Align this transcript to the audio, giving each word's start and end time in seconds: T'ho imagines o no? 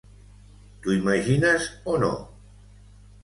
T'ho 0.85 0.95
imagines 0.99 1.67
o 1.93 1.97
no? 2.05 2.11